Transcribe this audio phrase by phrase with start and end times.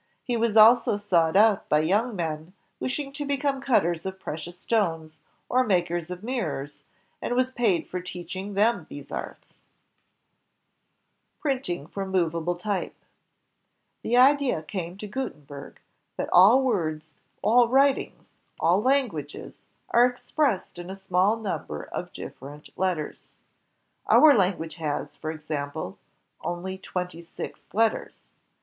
[0.23, 5.19] He was also sought out by young men wishing to become cutters of precious stones
[5.47, 6.81] or makers of mirrors,
[7.21, 9.61] and was paid for teaching them these arts.
[11.43, 12.95] MVnnOBS AMD INVENTIONS— Z3 194 inventions of printing and communication Printing from Movable Type
[14.01, 15.79] The idea came to Gutenberg,
[16.17, 17.11] that all words,
[17.43, 19.61] all writings, all languages
[19.91, 23.35] are expressed in a small number of differ ent letters.
[24.07, 25.99] Our language has, for example,
[26.43, 28.21] only twenty six letters.